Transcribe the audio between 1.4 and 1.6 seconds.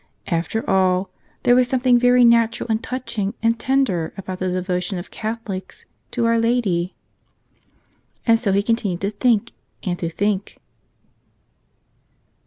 there